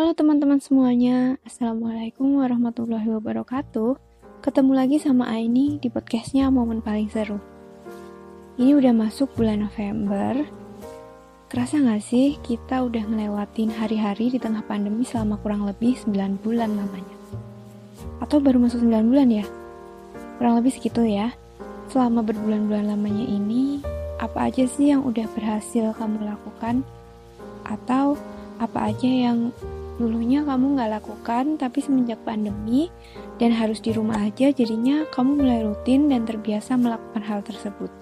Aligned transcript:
Halo 0.00 0.16
teman-teman 0.16 0.56
semuanya, 0.64 1.36
Assalamualaikum 1.44 2.40
warahmatullahi 2.40 3.04
wabarakatuh. 3.20 4.00
Ketemu 4.40 4.72
lagi 4.72 4.96
sama 4.96 5.28
Aini 5.28 5.76
di 5.76 5.92
podcastnya 5.92 6.48
Momen 6.48 6.80
Paling 6.80 7.12
Seru. 7.12 7.36
Ini 8.56 8.80
udah 8.80 8.96
masuk 8.96 9.28
bulan 9.36 9.60
November. 9.60 10.48
Kerasa 11.52 11.84
gak 11.84 12.00
sih 12.00 12.40
kita 12.40 12.80
udah 12.80 13.04
ngelewatin 13.12 13.76
hari-hari 13.76 14.32
di 14.32 14.40
tengah 14.40 14.64
pandemi 14.64 15.04
selama 15.04 15.36
kurang 15.36 15.68
lebih 15.68 15.92
9 16.00 16.16
bulan 16.40 16.80
lamanya 16.80 17.16
Atau 18.24 18.40
baru 18.40 18.56
masuk 18.56 18.80
9 18.80 19.04
bulan 19.04 19.28
ya? 19.28 19.44
Kurang 20.40 20.64
lebih 20.64 20.80
segitu 20.80 21.04
ya. 21.04 21.36
Selama 21.92 22.24
berbulan-bulan 22.24 22.88
lamanya 22.88 23.28
ini 23.28 23.84
Apa 24.16 24.48
aja 24.48 24.64
sih 24.64 24.96
yang 24.96 25.04
udah 25.04 25.28
berhasil 25.36 25.92
kamu 25.92 26.24
lakukan? 26.24 26.88
Atau 27.68 28.16
apa 28.56 28.92
aja 28.92 29.08
yang 29.12 29.52
dulunya 30.00 30.40
kamu 30.40 30.80
nggak 30.80 30.96
lakukan, 30.96 31.60
tapi 31.60 31.84
semenjak 31.84 32.16
pandemi 32.24 32.88
dan 33.36 33.52
harus 33.52 33.84
di 33.84 33.92
rumah 33.92 34.16
aja, 34.24 34.48
jadinya 34.48 35.04
kamu 35.12 35.44
mulai 35.44 35.60
rutin 35.60 36.08
dan 36.08 36.24
terbiasa 36.24 36.80
melakukan 36.80 37.20
hal 37.20 37.44
tersebut. 37.44 37.92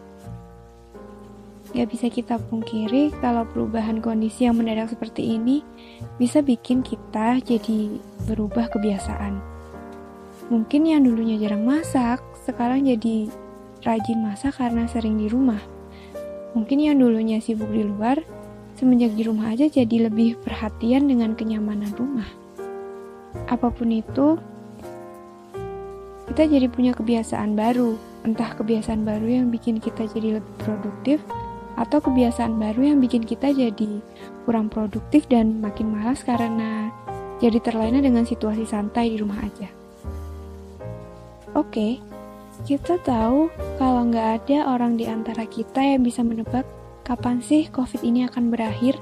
Gak 1.76 1.92
bisa 1.92 2.08
kita 2.08 2.40
pungkiri 2.48 3.12
kalau 3.20 3.44
perubahan 3.44 4.00
kondisi 4.00 4.48
yang 4.48 4.56
mendadak 4.56 4.88
seperti 4.88 5.36
ini 5.36 5.60
bisa 6.16 6.40
bikin 6.40 6.80
kita 6.80 7.44
jadi 7.44 8.00
berubah 8.24 8.72
kebiasaan. 8.72 9.36
Mungkin 10.48 10.88
yang 10.88 11.04
dulunya 11.04 11.36
jarang 11.36 11.68
masak, 11.68 12.24
sekarang 12.48 12.88
jadi 12.88 13.28
rajin 13.84 14.18
masak 14.24 14.56
karena 14.56 14.88
sering 14.88 15.20
di 15.20 15.28
rumah. 15.28 15.60
Mungkin 16.56 16.80
yang 16.80 16.96
dulunya 17.04 17.36
sibuk 17.36 17.68
di 17.68 17.84
luar, 17.84 18.16
semenjak 18.78 19.18
di 19.18 19.26
rumah 19.26 19.50
aja 19.50 19.66
jadi 19.66 20.06
lebih 20.06 20.38
perhatian 20.46 21.10
dengan 21.10 21.34
kenyamanan 21.34 21.90
rumah. 21.98 22.30
Apa 23.50 23.74
pun 23.74 23.90
itu, 23.90 24.38
kita 26.30 26.46
jadi 26.46 26.70
punya 26.70 26.94
kebiasaan 26.94 27.58
baru, 27.58 27.98
entah 28.22 28.54
kebiasaan 28.54 29.02
baru 29.02 29.42
yang 29.42 29.46
bikin 29.50 29.82
kita 29.82 30.06
jadi 30.06 30.38
lebih 30.38 30.54
produktif, 30.62 31.18
atau 31.74 31.98
kebiasaan 31.98 32.54
baru 32.58 32.94
yang 32.94 32.98
bikin 33.02 33.26
kita 33.26 33.50
jadi 33.50 34.02
kurang 34.46 34.70
produktif 34.70 35.26
dan 35.26 35.58
makin 35.58 35.94
malas 35.94 36.22
karena 36.22 36.94
jadi 37.38 37.58
terlena 37.62 38.02
dengan 38.02 38.26
situasi 38.26 38.66
santai 38.66 39.14
di 39.14 39.16
rumah 39.18 39.38
aja. 39.42 39.70
Oke, 41.54 41.98
kita 42.66 42.98
tahu 43.02 43.50
kalau 43.78 44.06
nggak 44.10 44.42
ada 44.42 44.74
orang 44.74 44.98
di 44.98 45.06
antara 45.06 45.46
kita 45.46 45.78
yang 45.78 46.02
bisa 46.02 46.26
menebak 46.26 46.66
kapan 47.08 47.40
sih 47.40 47.72
COVID 47.72 48.04
ini 48.04 48.28
akan 48.28 48.52
berakhir 48.52 49.00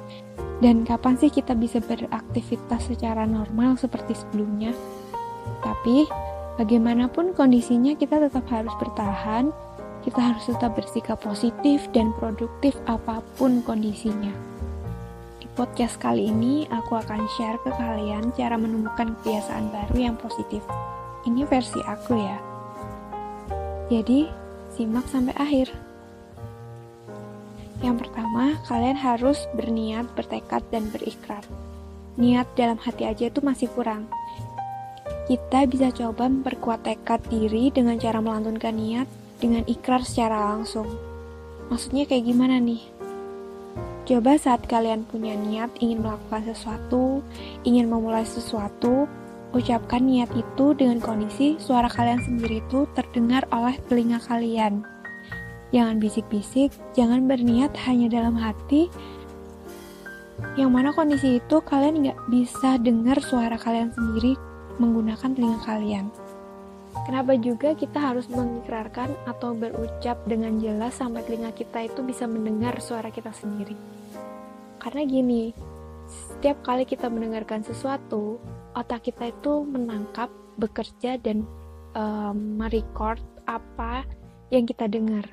dan 0.62 0.86
kapan 0.86 1.18
sih 1.18 1.28
kita 1.28 1.58
bisa 1.58 1.82
beraktivitas 1.82 2.86
secara 2.86 3.26
normal 3.26 3.74
seperti 3.76 4.14
sebelumnya. 4.14 4.70
Tapi, 5.60 6.06
bagaimanapun 6.56 7.34
kondisinya 7.34 7.98
kita 7.98 8.22
tetap 8.22 8.46
harus 8.48 8.72
bertahan, 8.80 9.50
kita 10.06 10.22
harus 10.22 10.46
tetap 10.46 10.78
bersikap 10.78 11.18
positif 11.20 11.84
dan 11.90 12.14
produktif 12.16 12.78
apa 12.86 13.20
pun 13.36 13.60
kondisinya. 13.66 14.32
Di 15.42 15.50
podcast 15.58 15.98
kali 16.00 16.30
ini, 16.30 16.64
aku 16.70 16.96
akan 16.96 17.26
share 17.36 17.58
ke 17.60 17.70
kalian 17.74 18.32
cara 18.32 18.56
menemukan 18.56 19.12
kebiasaan 19.20 19.68
baru 19.74 19.96
yang 19.98 20.16
positif. 20.16 20.62
Ini 21.26 21.42
versi 21.44 21.82
aku 21.82 22.14
ya. 22.16 22.38
Jadi, 23.91 24.30
simak 24.72 25.04
sampai 25.10 25.34
akhir. 25.36 25.85
Yang 27.84 28.09
pertama, 28.09 28.56
kalian 28.64 28.97
harus 28.97 29.44
berniat, 29.53 30.09
bertekad, 30.16 30.64
dan 30.72 30.88
berikrar. 30.88 31.44
Niat 32.16 32.48
dalam 32.56 32.81
hati 32.81 33.04
aja 33.04 33.28
itu 33.28 33.44
masih 33.44 33.69
kurang. 33.76 34.09
Kita 35.28 35.69
bisa 35.69 35.92
coba 35.92 36.31
memperkuat 36.31 36.87
tekad 36.87 37.20
diri 37.28 37.69
dengan 37.69 38.00
cara 38.00 38.22
melantunkan 38.22 38.72
niat 38.72 39.09
dengan 39.37 39.66
ikrar 39.69 40.00
secara 40.00 40.54
langsung. 40.54 40.88
Maksudnya 41.69 42.09
kayak 42.09 42.25
gimana 42.25 42.56
nih? 42.62 42.81
Coba 44.06 44.38
saat 44.38 44.64
kalian 44.70 45.03
punya 45.03 45.34
niat 45.34 45.75
ingin 45.82 46.00
melakukan 46.00 46.47
sesuatu, 46.47 47.26
ingin 47.66 47.91
memulai 47.91 48.22
sesuatu, 48.22 49.10
ucapkan 49.50 50.00
niat 50.06 50.31
itu 50.32 50.72
dengan 50.78 51.03
kondisi 51.03 51.58
suara 51.58 51.91
kalian 51.91 52.22
sendiri 52.22 52.62
itu 52.62 52.87
terdengar 52.94 53.44
oleh 53.50 53.75
telinga 53.91 54.22
kalian 54.22 54.87
Jangan 55.75 55.99
bisik-bisik, 55.99 56.71
jangan 56.94 57.27
berniat 57.27 57.75
hanya 57.87 58.06
dalam 58.06 58.38
hati. 58.38 58.87
Yang 60.54 60.71
mana 60.71 60.91
kondisi 60.93 61.41
itu 61.43 61.56
kalian 61.65 62.06
nggak 62.06 62.21
bisa 62.28 62.77
dengar 62.78 63.19
suara 63.25 63.56
kalian 63.56 63.91
sendiri 63.91 64.37
menggunakan 64.78 65.32
telinga 65.32 65.60
kalian. 65.65 66.06
Kenapa 67.06 67.38
juga 67.38 67.71
kita 67.76 67.99
harus 68.03 68.26
mengikrarkan 68.26 69.15
atau 69.31 69.55
berucap 69.55 70.19
dengan 70.26 70.59
jelas 70.59 70.99
sampai 70.99 71.22
telinga 71.22 71.55
kita 71.55 71.87
itu 71.87 72.03
bisa 72.03 72.26
mendengar 72.26 72.78
suara 72.82 73.15
kita 73.15 73.31
sendiri? 73.31 73.76
Karena 74.82 75.03
gini, 75.06 75.55
setiap 76.06 76.62
kali 76.62 76.87
kita 76.87 77.10
mendengarkan 77.10 77.62
sesuatu, 77.66 78.38
otak 78.75 79.06
kita 79.06 79.31
itu 79.31 79.66
menangkap, 79.66 80.31
bekerja, 80.59 81.19
dan 81.19 81.43
um, 81.94 82.59
merecord 82.59 83.22
apa 83.47 84.06
yang 84.50 84.66
kita 84.66 84.87
dengar. 84.87 85.26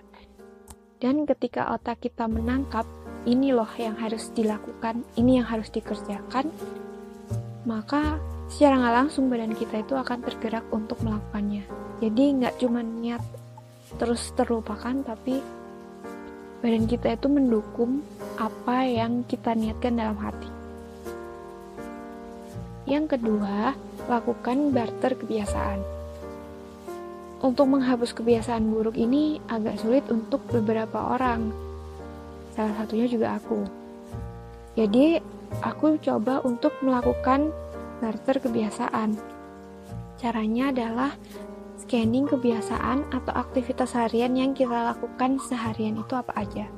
Dan 1.03 1.28
ketika 1.28 1.68
otak 1.75 2.00
kita 2.00 2.31
menangkap, 2.31 2.88
ini 3.28 3.52
loh 3.52 3.68
yang 3.75 4.00
harus 4.00 4.31
dilakukan, 4.31 5.03
ini 5.19 5.36
yang 5.36 5.47
harus 5.52 5.68
dikerjakan, 5.68 6.47
maka 7.68 8.24
secara 8.47 8.80
nggak 8.80 8.96
langsung 9.03 9.28
badan 9.28 9.52
kita 9.52 9.84
itu 9.84 10.00
akan 10.00 10.24
tergerak 10.24 10.63
untuk 10.72 11.03
melakukannya. 11.03 11.68
Jadi 12.00 12.24
nggak 12.40 12.56
cuma 12.56 12.80
niat 12.80 13.19
terus 14.00 14.31
terlupakan, 14.31 14.96
tapi 15.03 15.44
badan 16.63 16.88
kita 16.88 17.19
itu 17.19 17.28
mendukung 17.28 18.00
apa 18.40 18.88
yang 18.88 19.28
kita 19.28 19.59
niatkan 19.59 20.00
dalam 20.00 20.16
hati. 20.24 20.47
Yang 22.88 23.19
kedua, 23.19 23.75
lakukan 24.08 24.72
barter 24.72 25.19
kebiasaan. 25.19 25.93
Untuk 27.44 27.68
menghapus 27.68 28.16
kebiasaan 28.16 28.72
buruk 28.72 28.96
ini 28.96 29.44
agak 29.52 29.76
sulit 29.84 30.08
untuk 30.08 30.40
beberapa 30.48 31.12
orang. 31.12 31.52
Salah 32.56 32.72
satunya 32.80 33.04
juga 33.12 33.36
aku. 33.36 33.68
Jadi, 34.80 35.20
aku 35.59 36.00
coba 36.00 36.40
untuk 36.48 36.72
melakukan 36.80 37.52
barter 38.00 38.40
kebiasaan. 38.40 39.20
Caranya 40.16 40.72
adalah 40.72 41.12
scanning 41.84 42.31
kebiasaan 42.31 43.12
atau 43.12 43.36
aktivitas 43.36 43.92
harian 43.92 44.40
yang 44.40 44.56
kita 44.56 44.96
lakukan 44.96 45.36
seharian 45.44 46.00
itu 46.00 46.16
apa 46.16 46.31
aja. 46.40 46.72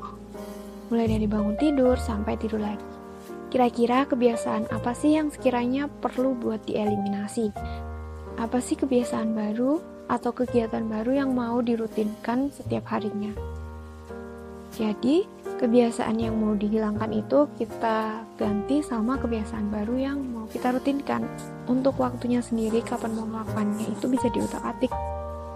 Mulai 0.90 1.14
dari 1.14 1.30
bangun 1.30 1.62
tidur 1.62 1.94
sampai 2.02 2.42
tidur 2.42 2.66
lagi. 2.66 2.90
Kira-kira 3.54 4.10
kebiasaan 4.10 4.74
apa 4.74 4.98
sih 4.98 5.14
yang 5.14 5.30
sekiranya 5.30 5.86
perlu 6.02 6.34
buat 6.34 6.66
dieliminasi? 6.66 7.54
Apa 8.36 8.60
sih 8.60 8.76
kebiasaan 8.76 9.32
baru 9.32 9.80
atau 10.12 10.36
kegiatan 10.36 10.84
baru 10.86 11.24
yang 11.24 11.32
mau 11.32 11.64
dirutinkan 11.64 12.52
setiap 12.52 12.92
harinya. 12.92 13.32
Jadi, 14.76 15.24
kebiasaan 15.56 16.20
yang 16.20 16.36
mau 16.36 16.52
dihilangkan 16.52 17.16
itu 17.16 17.48
kita 17.56 18.28
ganti 18.36 18.84
sama 18.84 19.16
kebiasaan 19.16 19.72
baru 19.72 19.96
yang 19.96 20.20
mau 20.20 20.46
kita 20.52 20.76
rutinkan. 20.76 21.24
Untuk 21.72 21.96
waktunya 21.96 22.44
sendiri 22.44 22.84
kapan 22.84 23.16
mau 23.16 23.24
melakukannya 23.24 23.88
itu 23.88 24.06
bisa 24.12 24.28
diutak-atik. 24.36 24.92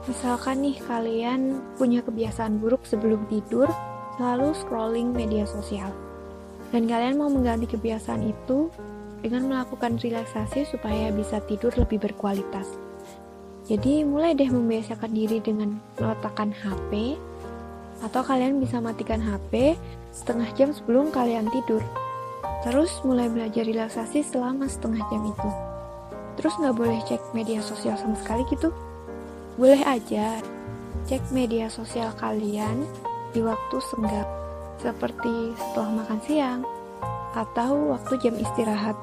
Misalkan 0.07 0.63
nih 0.63 0.79
kalian 0.87 1.59
punya 1.75 1.99
kebiasaan 1.99 2.63
buruk 2.63 2.87
sebelum 2.87 3.27
tidur, 3.27 3.67
selalu 4.15 4.55
scrolling 4.55 5.11
media 5.11 5.43
sosial. 5.43 5.91
Dan 6.71 6.87
kalian 6.87 7.19
mau 7.19 7.27
mengganti 7.27 7.67
kebiasaan 7.67 8.23
itu 8.23 8.71
dengan 9.19 9.47
melakukan 9.51 9.99
relaksasi 9.99 10.67
supaya 10.67 11.11
bisa 11.11 11.43
tidur 11.45 11.71
lebih 11.75 11.99
berkualitas. 11.99 12.67
Jadi 13.69 14.01
mulai 14.01 14.33
deh 14.33 14.49
membiasakan 14.49 15.13
diri 15.13 15.37
dengan 15.43 15.77
meletakkan 16.01 16.49
HP 16.49 17.19
atau 18.01 18.21
kalian 18.23 18.57
bisa 18.57 18.79
matikan 18.81 19.21
HP 19.21 19.77
setengah 20.09 20.49
jam 20.57 20.73
sebelum 20.73 21.13
kalian 21.13 21.45
tidur. 21.53 21.83
Terus 22.65 22.91
mulai 23.05 23.29
belajar 23.29 23.63
relaksasi 23.63 24.25
selama 24.25 24.65
setengah 24.65 25.03
jam 25.07 25.21
itu. 25.21 25.49
Terus 26.39 26.55
nggak 26.57 26.75
boleh 26.75 26.99
cek 27.05 27.21
media 27.35 27.59
sosial 27.59 27.99
sama 27.99 28.15
sekali 28.17 28.47
gitu. 28.49 28.71
Boleh 29.59 29.83
aja 29.83 30.39
cek 31.05 31.29
media 31.35 31.67
sosial 31.67 32.09
kalian 32.17 32.87
di 33.35 33.43
waktu 33.45 33.77
senggang 33.91 34.27
seperti 34.79 35.53
setelah 35.59 36.01
makan 36.01 36.19
siang 36.23 36.61
atau 37.33 37.95
waktu 37.95 38.17
jam 38.21 38.35
istirahat. 38.35 38.95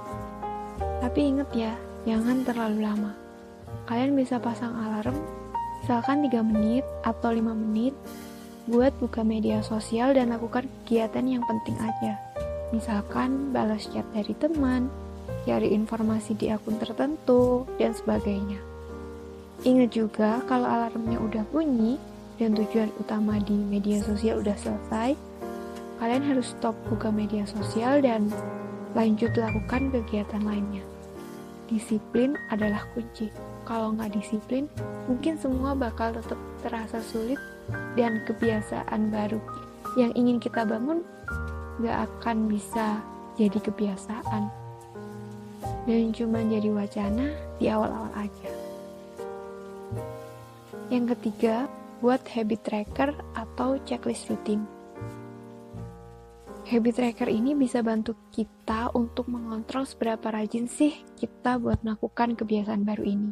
Tapi 1.00 1.20
ingat 1.34 1.50
ya, 1.54 1.72
jangan 2.04 2.42
terlalu 2.42 2.84
lama 2.84 3.26
kalian 3.86 4.18
bisa 4.18 4.42
pasang 4.42 4.74
alarm 4.74 5.14
misalkan 5.80 6.26
3 6.26 6.42
menit 6.42 6.84
atau 7.06 7.30
5 7.30 7.54
menit 7.54 7.94
buat 8.66 8.90
buka 8.98 9.22
media 9.22 9.62
sosial 9.62 10.10
dan 10.18 10.34
lakukan 10.34 10.66
kegiatan 10.82 11.22
yang 11.22 11.42
penting 11.46 11.78
aja. 11.78 12.18
Misalkan 12.74 13.54
balas 13.54 13.86
chat 13.86 14.02
dari 14.10 14.34
teman, 14.34 14.90
cari 15.46 15.70
informasi 15.70 16.34
di 16.34 16.50
akun 16.50 16.74
tertentu, 16.82 17.62
dan 17.78 17.94
sebagainya. 17.94 18.58
Ingat 19.62 19.90
juga 19.94 20.42
kalau 20.50 20.66
alarmnya 20.66 21.22
udah 21.22 21.46
bunyi 21.54 21.94
dan 22.42 22.58
tujuan 22.58 22.90
utama 22.98 23.38
di 23.38 23.54
media 23.54 24.02
sosial 24.02 24.42
udah 24.42 24.58
selesai, 24.58 25.14
kalian 25.96 26.24
harus 26.24 26.52
stop 26.52 26.76
buka 26.88 27.08
media 27.08 27.44
sosial 27.48 28.00
dan 28.04 28.28
lanjut 28.96 29.32
lakukan 29.36 29.92
kegiatan 29.92 30.42
lainnya. 30.44 30.84
Disiplin 31.66 32.38
adalah 32.48 32.86
kunci. 32.94 33.28
Kalau 33.66 33.92
nggak 33.98 34.14
disiplin, 34.14 34.70
mungkin 35.10 35.34
semua 35.34 35.74
bakal 35.74 36.14
tetap 36.14 36.38
terasa 36.62 37.02
sulit 37.02 37.38
dan 37.98 38.22
kebiasaan 38.22 39.10
baru 39.10 39.42
yang 39.98 40.14
ingin 40.14 40.38
kita 40.38 40.62
bangun 40.62 41.02
nggak 41.82 42.06
akan 42.06 42.46
bisa 42.46 43.02
jadi 43.34 43.58
kebiasaan 43.58 44.66
dan 45.86 46.10
cuma 46.14 46.42
jadi 46.46 46.70
wacana 46.70 47.26
di 47.58 47.66
awal-awal 47.70 48.10
aja. 48.18 48.50
Yang 50.90 51.18
ketiga, 51.18 51.66
buat 51.98 52.22
habit 52.30 52.60
tracker 52.62 53.10
atau 53.34 53.78
checklist 53.86 54.30
rutin. 54.30 54.75
Habit 56.66 56.98
tracker 56.98 57.30
ini 57.30 57.54
bisa 57.54 57.78
bantu 57.78 58.18
kita 58.34 58.90
untuk 58.90 59.30
mengontrol 59.30 59.86
seberapa 59.86 60.34
rajin 60.34 60.66
sih 60.66 60.98
kita 61.14 61.62
buat 61.62 61.86
melakukan 61.86 62.34
kebiasaan 62.34 62.82
baru 62.82 63.06
ini. 63.06 63.30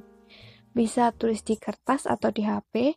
Bisa 0.70 1.10
tulis 1.10 1.42
di 1.42 1.58
kertas 1.58 2.06
atau 2.06 2.30
di 2.30 2.46
HP, 2.46 2.94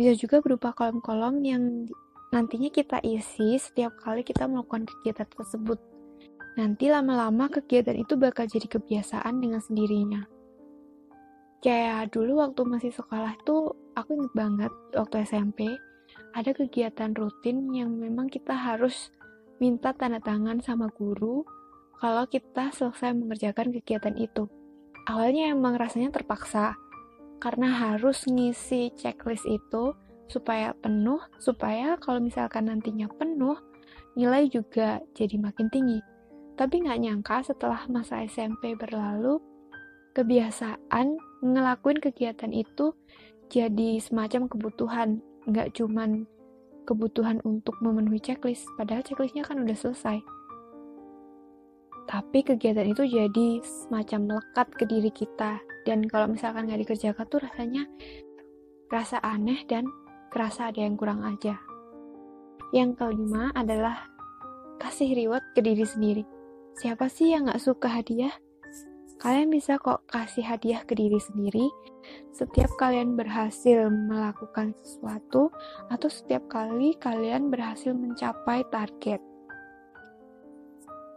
bisa 0.00 0.16
juga 0.16 0.40
berupa 0.40 0.72
kolom-kolom 0.72 1.44
yang 1.44 1.84
nantinya 2.32 2.72
kita 2.72 3.04
isi 3.04 3.60
setiap 3.60 4.00
kali 4.00 4.24
kita 4.24 4.48
melakukan 4.48 4.88
kegiatan 4.88 5.28
tersebut. 5.28 5.76
Nanti 6.56 6.88
lama-lama 6.88 7.52
kegiatan 7.52 8.00
itu 8.00 8.16
bakal 8.16 8.48
jadi 8.48 8.64
kebiasaan 8.64 9.44
dengan 9.44 9.60
sendirinya. 9.60 10.24
Kayak 11.60 12.16
dulu 12.16 12.40
waktu 12.40 12.64
masih 12.64 12.96
sekolah 12.96 13.36
tuh 13.44 13.76
aku 13.92 14.24
inget 14.24 14.32
banget 14.32 14.72
waktu 14.96 15.28
SMP 15.28 15.68
ada 16.32 16.50
kegiatan 16.56 17.12
rutin 17.12 17.68
yang 17.76 17.92
memang 17.92 18.32
kita 18.32 18.56
harus 18.56 19.12
minta 19.60 19.92
tanda 19.92 20.24
tangan 20.24 20.64
sama 20.64 20.88
guru 20.88 21.44
kalau 22.00 22.24
kita 22.24 22.72
selesai 22.72 23.12
mengerjakan 23.12 23.76
kegiatan 23.76 24.16
itu. 24.16 24.48
Awalnya 25.04 25.52
emang 25.52 25.76
rasanya 25.76 26.08
terpaksa, 26.16 26.80
karena 27.44 27.68
harus 27.68 28.24
ngisi 28.24 28.96
checklist 28.96 29.44
itu 29.44 29.92
supaya 30.32 30.72
penuh, 30.72 31.20
supaya 31.44 32.00
kalau 32.00 32.24
misalkan 32.24 32.72
nantinya 32.72 33.04
penuh, 33.12 33.60
nilai 34.16 34.48
juga 34.48 35.04
jadi 35.12 35.36
makin 35.36 35.68
tinggi. 35.68 36.00
Tapi 36.56 36.80
nggak 36.80 37.00
nyangka 37.04 37.52
setelah 37.52 37.84
masa 37.92 38.24
SMP 38.24 38.72
berlalu, 38.80 39.40
kebiasaan 40.16 41.20
ngelakuin 41.44 42.00
kegiatan 42.00 42.52
itu 42.56 42.96
jadi 43.52 44.00
semacam 44.00 44.48
kebutuhan, 44.48 45.20
nggak 45.44 45.76
cuman 45.76 46.24
kebutuhan 46.84 47.40
untuk 47.44 47.76
memenuhi 47.84 48.20
checklist, 48.20 48.66
padahal 48.76 49.04
checklistnya 49.04 49.44
kan 49.46 49.60
udah 49.62 49.76
selesai. 49.76 50.18
Tapi 52.10 52.42
kegiatan 52.42 52.90
itu 52.90 53.06
jadi 53.06 53.62
semacam 53.62 54.20
melekat 54.34 54.68
ke 54.74 54.84
diri 54.88 55.10
kita, 55.14 55.62
dan 55.86 56.02
kalau 56.10 56.26
misalkan 56.26 56.66
nggak 56.66 56.82
dikerjakan 56.82 57.26
tuh 57.30 57.40
rasanya 57.42 57.86
rasa 58.90 59.22
aneh 59.22 59.62
dan 59.70 59.86
kerasa 60.34 60.74
ada 60.74 60.82
yang 60.82 60.98
kurang 60.98 61.22
aja. 61.22 61.58
Yang 62.74 62.98
kelima 62.98 63.54
adalah 63.54 64.10
kasih 64.82 65.14
reward 65.14 65.42
ke 65.54 65.62
diri 65.62 65.86
sendiri. 65.86 66.24
Siapa 66.78 67.06
sih 67.06 67.30
yang 67.30 67.46
nggak 67.46 67.62
suka 67.62 67.90
hadiah? 67.90 68.34
Kalian 69.20 69.52
bisa 69.52 69.76
kok 69.76 70.08
kasih 70.08 70.40
hadiah 70.40 70.80
ke 70.88 70.96
diri 70.96 71.20
sendiri 71.20 71.68
setiap 72.32 72.72
kalian 72.80 73.20
berhasil 73.20 73.92
melakukan 73.92 74.72
sesuatu 74.80 75.52
atau 75.92 76.08
setiap 76.08 76.48
kali 76.48 76.96
kalian 76.96 77.52
berhasil 77.52 77.92
mencapai 77.92 78.64
target. 78.72 79.20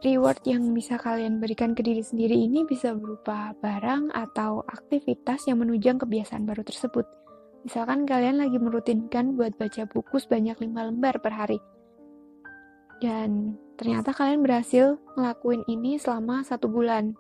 Reward 0.03 0.43
yang 0.43 0.75
bisa 0.75 0.99
kalian 0.99 1.39
berikan 1.39 1.71
ke 1.71 1.79
diri 1.79 2.03
sendiri 2.03 2.35
ini 2.35 2.67
bisa 2.67 2.91
berupa 2.91 3.55
barang 3.63 4.11
atau 4.11 4.67
aktivitas 4.67 5.47
yang 5.47 5.63
menunjang 5.63 5.95
kebiasaan 5.95 6.43
baru 6.43 6.67
tersebut. 6.67 7.07
Misalkan 7.63 8.03
kalian 8.03 8.43
lagi 8.43 8.59
merutinkan 8.59 9.39
buat 9.39 9.55
baca 9.55 9.87
buku 9.87 10.19
sebanyak 10.19 10.59
5 10.59 10.75
lembar 10.75 11.23
per 11.23 11.31
hari. 11.31 11.63
Dan 12.99 13.55
ternyata 13.79 14.11
kalian 14.11 14.43
berhasil 14.43 14.99
ngelakuin 15.15 15.63
ini 15.71 15.95
selama 15.95 16.43
satu 16.43 16.67
bulan 16.67 17.15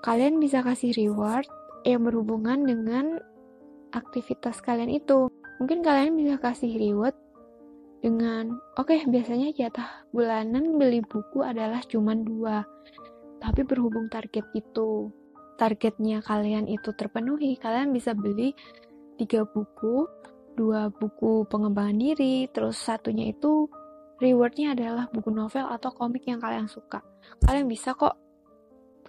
kalian 0.00 0.40
bisa 0.40 0.64
kasih 0.64 0.96
reward 0.96 1.46
yang 1.84 2.04
berhubungan 2.04 2.64
dengan 2.64 3.20
aktivitas 3.92 4.60
kalian 4.64 4.92
itu. 4.92 5.28
Mungkin 5.60 5.84
kalian 5.84 6.16
bisa 6.16 6.40
kasih 6.40 6.72
reward 6.72 7.16
dengan, 8.00 8.56
oke 8.80 8.96
okay, 8.96 9.04
biasanya 9.04 9.52
jatah 9.52 10.08
bulanan 10.08 10.80
beli 10.80 11.04
buku 11.04 11.44
adalah 11.44 11.84
cuma 11.84 12.16
dua. 12.16 12.64
Tapi 13.40 13.60
berhubung 13.64 14.08
target 14.08 14.48
itu, 14.56 15.12
targetnya 15.60 16.24
kalian 16.24 16.64
itu 16.68 16.96
terpenuhi, 16.96 17.60
kalian 17.60 17.92
bisa 17.92 18.16
beli 18.16 18.56
tiga 19.20 19.44
buku, 19.44 20.08
dua 20.56 20.88
buku 20.88 21.44
pengembangan 21.48 21.96
diri, 22.00 22.48
terus 22.48 22.80
satunya 22.80 23.32
itu 23.32 23.68
rewardnya 24.20 24.72
adalah 24.72 25.08
buku 25.12 25.28
novel 25.28 25.68
atau 25.68 25.92
komik 25.92 26.24
yang 26.24 26.40
kalian 26.40 26.68
suka. 26.68 27.04
Kalian 27.44 27.68
bisa 27.68 27.92
kok 27.92 28.16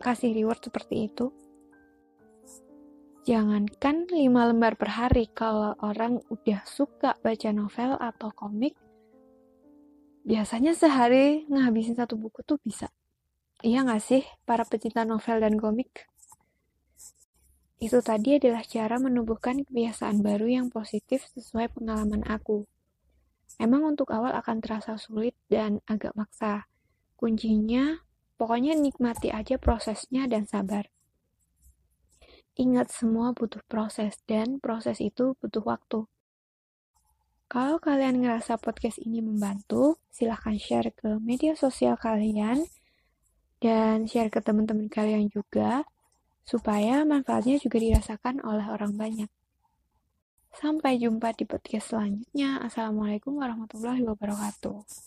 kasih 0.02 0.34
reward 0.34 0.60
seperti 0.60 1.08
itu? 1.08 1.30
Jangankan 3.22 4.10
5 4.10 4.50
lembar 4.50 4.74
per 4.82 4.90
hari, 4.98 5.30
kalau 5.30 5.78
orang 5.78 6.18
udah 6.34 6.66
suka 6.66 7.14
baca 7.22 7.50
novel 7.54 7.94
atau 8.02 8.34
komik, 8.34 8.74
biasanya 10.26 10.74
sehari 10.74 11.46
ngabisin 11.46 11.94
satu 11.94 12.18
buku 12.18 12.42
tuh 12.42 12.58
bisa. 12.66 12.90
Iya 13.62 13.86
nggak 13.86 14.02
sih, 14.02 14.26
para 14.42 14.66
pecinta 14.66 15.06
novel 15.06 15.38
dan 15.38 15.54
komik? 15.62 16.10
Itu 17.78 18.02
tadi 18.02 18.42
adalah 18.42 18.66
cara 18.66 18.98
menumbuhkan 18.98 19.66
kebiasaan 19.70 20.26
baru 20.26 20.50
yang 20.50 20.68
positif 20.74 21.26
sesuai 21.34 21.78
pengalaman 21.78 22.26
aku. 22.26 22.66
Emang 23.62 23.86
untuk 23.86 24.10
awal 24.10 24.34
akan 24.34 24.66
terasa 24.66 24.98
sulit 24.98 25.38
dan 25.46 25.78
agak 25.86 26.18
maksa. 26.18 26.66
Kuncinya 27.18 28.02
Pokoknya 28.42 28.74
nikmati 28.74 29.30
aja 29.30 29.62
prosesnya 29.62 30.26
dan 30.26 30.50
sabar. 30.50 30.90
Ingat 32.58 32.90
semua 32.90 33.38
butuh 33.38 33.62
proses 33.70 34.18
dan 34.26 34.58
proses 34.58 34.98
itu 34.98 35.38
butuh 35.38 35.62
waktu. 35.62 36.10
Kalau 37.46 37.78
kalian 37.78 38.26
ngerasa 38.26 38.58
podcast 38.58 38.98
ini 38.98 39.22
membantu, 39.22 40.02
silahkan 40.10 40.58
share 40.58 40.90
ke 40.90 41.22
media 41.22 41.54
sosial 41.54 42.02
kalian 42.02 42.66
dan 43.62 44.10
share 44.10 44.34
ke 44.34 44.42
teman-teman 44.42 44.90
kalian 44.90 45.30
juga 45.30 45.86
supaya 46.42 47.06
manfaatnya 47.06 47.62
juga 47.62 47.78
dirasakan 47.78 48.42
oleh 48.42 48.66
orang 48.66 48.98
banyak. 48.98 49.30
Sampai 50.58 50.98
jumpa 50.98 51.38
di 51.38 51.46
podcast 51.46 51.94
selanjutnya. 51.94 52.58
Assalamualaikum 52.58 53.38
warahmatullahi 53.38 54.02
wabarakatuh. 54.02 55.06